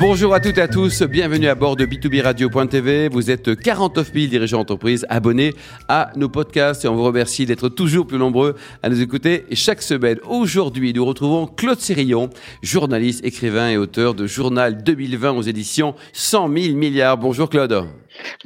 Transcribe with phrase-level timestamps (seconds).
[0.00, 3.08] Bonjour à toutes et à tous, bienvenue à bord de b2b-radio.tv.
[3.08, 5.52] Vous êtes 49 000 dirigeants d'entreprise abonnés
[5.88, 9.82] à nos podcasts et on vous remercie d'être toujours plus nombreux à nous écouter chaque
[9.82, 10.16] semaine.
[10.26, 12.30] Aujourd'hui, nous retrouvons Claude Sérillon,
[12.62, 17.18] journaliste, écrivain et auteur de Journal 2020 aux éditions 100 000 milliards.
[17.18, 17.84] Bonjour Claude.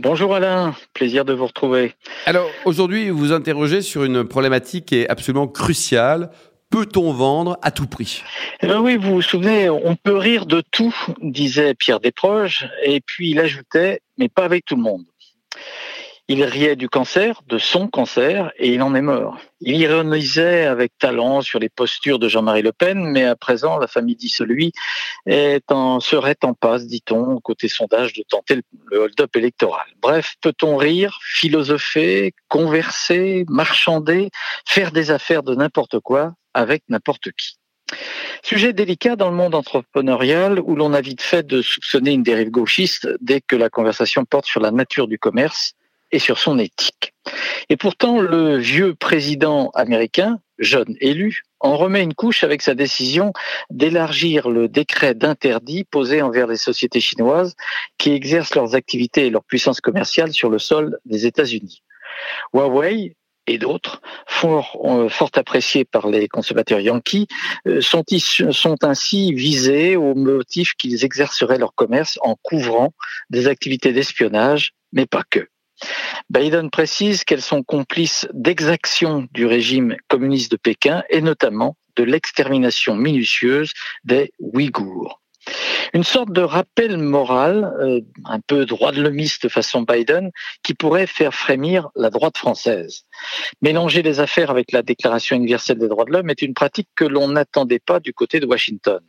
[0.01, 1.95] Bonjour Alain, plaisir de vous retrouver.
[2.27, 6.31] Alors aujourd'hui, vous vous interrogez sur une problématique qui est absolument cruciale
[6.75, 8.25] peut-on vendre à tout prix
[8.61, 13.01] eh ben Oui, vous vous souvenez, on peut rire de tout, disait Pierre Desproges, et
[13.01, 15.05] puis il ajoutait, mais pas avec tout le monde.
[16.27, 19.39] Il riait du cancer, de son cancer, et il en est mort.
[19.61, 23.87] Il ironisait avec talent sur les postures de Jean-Marie Le Pen, mais à présent, la
[23.87, 24.73] famille dissolue
[25.27, 29.87] est en, serait en passe, dit-on, côté sondage, de tenter le hold-up électoral.
[30.03, 34.31] Bref, peut-on rire, philosopher, converser, marchander,
[34.67, 36.35] faire des affaires de n'importe quoi?
[36.55, 37.59] Avec n'importe qui
[38.43, 42.51] Sujet délicat dans le monde entrepreneurial où l'on a vite fait de soupçonner une dérive
[42.51, 45.75] gauchiste dès que la conversation porte sur la nature du commerce
[46.13, 47.15] et sur son éthique.
[47.69, 53.33] Et pourtant, le vieux président américain, jeune élu, en remet une couche avec sa décision
[53.71, 57.55] d'élargir le décret d'interdit posé envers les sociétés chinoises
[57.99, 61.83] qui exercent leurs activités et leur puissance commerciale sur le sol des États-Unis.
[62.53, 63.17] Huawei,
[63.47, 67.27] et d'autres, fort, euh, fort appréciés par les consommateurs yankees,
[67.67, 68.05] euh, sont,
[68.51, 72.93] sont ainsi visés au motif qu'ils exerceraient leur commerce en couvrant
[73.31, 75.49] des activités d'espionnage, mais pas que.
[76.31, 82.95] Biden précise qu'elles sont complices d'exactions du régime communiste de Pékin et notamment de l'extermination
[82.95, 83.73] minutieuse
[84.05, 85.21] des Ouïghours.
[85.93, 90.31] Une sorte de rappel moral, euh, un peu droit de l'homiste façon Biden,
[90.63, 93.05] qui pourrait faire frémir la droite française.
[93.63, 97.05] Mélanger les affaires avec la Déclaration universelle des droits de l'homme est une pratique que
[97.05, 99.01] l'on n'attendait pas du côté de Washington.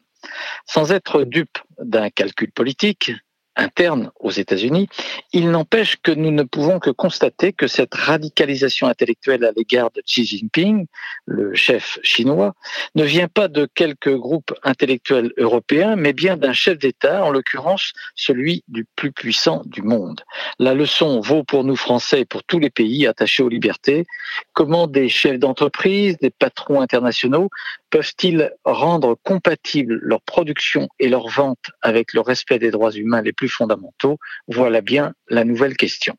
[0.66, 3.12] Sans être dupe d'un calcul politique,
[3.56, 4.88] interne aux États-Unis,
[5.34, 10.02] il n'empêche que nous ne pouvons que constater que cette radicalisation intellectuelle à l'égard de
[10.02, 10.88] Xi Jinping,
[11.26, 12.54] le chef chinois,
[12.96, 17.94] ne vient pas de quelques groupes intellectuels européens, mais bien d'un chef d'État, en l'occurrence
[18.16, 20.22] celui du plus puissant du monde.
[20.60, 24.06] La leçon vaut pour nous Français et pour tous les pays attachés aux libertés.
[24.54, 27.50] Comment des chefs d'entreprise, des patrons internationaux
[27.96, 33.32] peuvent-ils rendre compatibles leur production et leur vente avec le respect des droits humains les
[33.32, 34.18] plus fondamentaux?
[34.50, 36.18] Voilà bien la nouvelle question.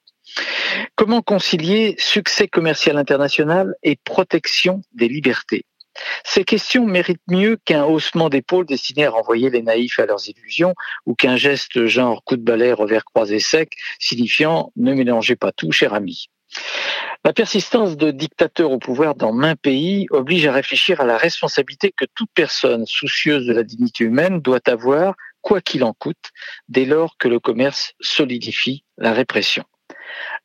[0.94, 5.66] Comment concilier succès commercial international et protection des libertés?
[6.24, 10.72] Ces questions méritent mieux qu'un haussement d'épaule destiné à renvoyer les naïfs à leurs illusions
[11.04, 15.72] ou qu'un geste genre coup de balai revers croisé sec signifiant ne mélangez pas tout,
[15.72, 16.30] cher ami.
[17.26, 21.90] La persistance de dictateurs au pouvoir dans main pays oblige à réfléchir à la responsabilité
[21.90, 26.30] que toute personne soucieuse de la dignité humaine doit avoir, quoi qu'il en coûte,
[26.68, 29.64] dès lors que le commerce solidifie la répression.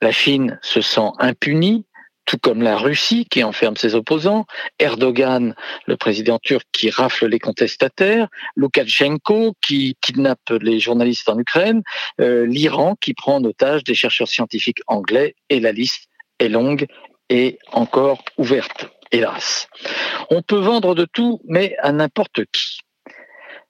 [0.01, 1.85] La Chine se sent impunie,
[2.25, 4.47] tout comme la Russie qui enferme ses opposants,
[4.79, 5.53] Erdogan,
[5.85, 11.83] le président turc qui rafle les contestataires, Loukachenko qui kidnappe les journalistes en Ukraine,
[12.19, 16.07] euh, l'Iran qui prend en otage des chercheurs scientifiques anglais et la liste
[16.41, 16.87] est longue
[17.29, 19.67] et encore ouverte, hélas.
[20.29, 22.79] On peut vendre de tout, mais à n'importe qui.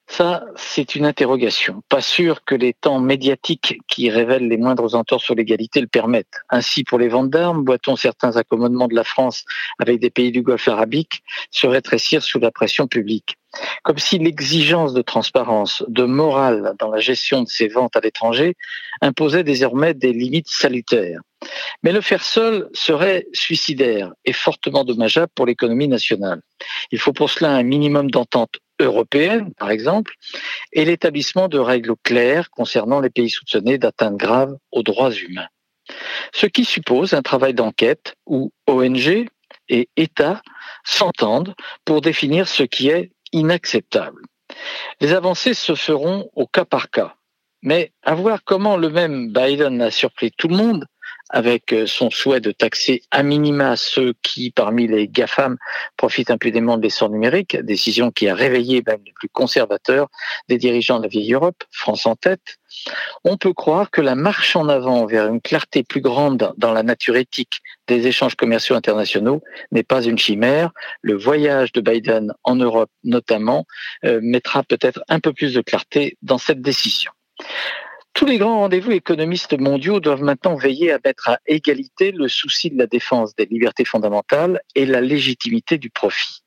[0.08, 1.82] Ça, c'est une interrogation.
[1.88, 6.40] Pas sûr que les temps médiatiques qui révèlent les moindres entorses sur l'égalité le permettent.
[6.50, 9.44] Ainsi, pour les ventes d'armes, boit-on certains accommodements de la France
[9.78, 13.36] avec des pays du Golfe arabique se rétrécir sous la pression publique.
[13.82, 18.54] Comme si l'exigence de transparence, de morale dans la gestion de ces ventes à l'étranger
[19.00, 21.20] imposait désormais des limites salutaires.
[21.82, 26.40] Mais le faire seul serait suicidaire et fortement dommageable pour l'économie nationale.
[26.92, 30.14] Il faut pour cela un minimum d'entente européenne, par exemple,
[30.72, 35.48] et l'établissement de règles claires concernant les pays soupçonnés d'atteintes graves aux droits humains.
[36.32, 39.26] Ce qui suppose un travail d'enquête où ONG
[39.68, 40.42] et États
[40.84, 44.22] s'entendent pour définir ce qui est inacceptable.
[45.00, 47.14] Les avancées se feront au cas par cas.
[47.62, 50.86] Mais à voir comment le même Biden a surpris tout le monde
[51.32, 55.56] avec euh, son souhait de taxer à minima ceux qui, parmi les GAFAM,
[55.96, 60.08] profitent impudemment de l'essor numérique, décision qui a réveillé même les plus conservateurs
[60.48, 62.58] des dirigeants de la vieille Europe, France en tête,
[63.24, 66.82] on peut croire que la marche en avant vers une clarté plus grande dans la
[66.82, 70.70] nature éthique des échanges commerciaux internationaux n'est pas une chimère.
[71.02, 73.66] Le voyage de Biden en Europe notamment
[74.04, 77.12] euh, mettra peut-être un peu plus de clarté dans cette décision.
[78.14, 82.70] Tous les grands rendez-vous économistes mondiaux doivent maintenant veiller à mettre à égalité le souci
[82.70, 86.42] de la défense des libertés fondamentales et la légitimité du profit.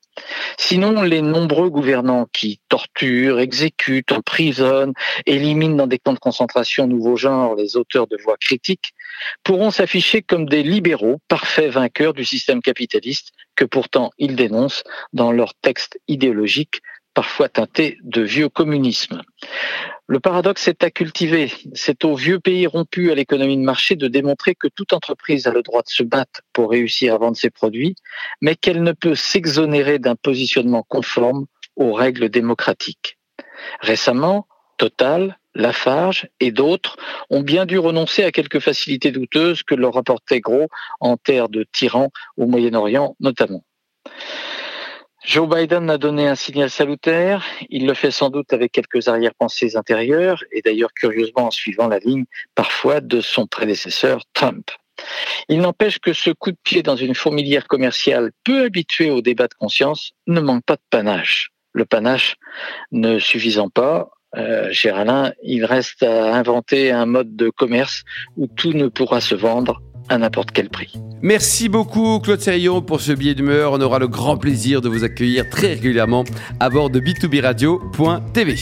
[0.56, 4.94] Sinon, les nombreux gouvernants qui torturent, exécutent, emprisonnent,
[5.26, 8.94] éliminent dans des camps de concentration nouveaux genres les auteurs de voix critiques,
[9.42, 15.32] pourront s'afficher comme des libéraux parfaits vainqueurs du système capitaliste que pourtant ils dénoncent dans
[15.32, 16.80] leurs textes idéologiques
[17.16, 19.22] parfois teintés de vieux communisme.
[20.06, 21.50] Le paradoxe est à cultiver.
[21.72, 25.50] C'est au vieux pays rompu à l'économie de marché de démontrer que toute entreprise a
[25.50, 27.96] le droit de se battre pour réussir à vendre ses produits,
[28.42, 33.18] mais qu'elle ne peut s'exonérer d'un positionnement conforme aux règles démocratiques.
[33.80, 34.46] Récemment,
[34.76, 36.98] Total, Lafarge et d'autres
[37.30, 40.68] ont bien dû renoncer à quelques facilités douteuses que leur apportait Gros
[41.00, 43.64] en terre de tyrans au Moyen-Orient notamment.
[45.26, 47.44] Joe Biden a donné un signal salutaire.
[47.68, 51.98] Il le fait sans doute avec quelques arrière-pensées intérieures et d'ailleurs curieusement en suivant la
[51.98, 54.70] ligne parfois de son prédécesseur Trump.
[55.48, 59.48] Il n'empêche que ce coup de pied dans une fourmilière commerciale peu habituée au débat
[59.48, 61.50] de conscience ne manque pas de panache.
[61.72, 62.36] Le panache
[62.92, 64.72] ne suffisant pas, euh,
[65.42, 68.04] il reste à inventer un mode de commerce
[68.36, 70.94] où tout ne pourra se vendre à n'importe quel prix.
[71.22, 73.72] Merci beaucoup Claude Serillon pour ce billet d'humeur.
[73.72, 76.24] On aura le grand plaisir de vous accueillir très régulièrement
[76.60, 78.56] à bord de b2b radio.tv.